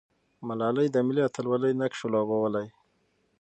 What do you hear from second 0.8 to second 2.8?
د ملي اتلولۍ نقش لوبولی.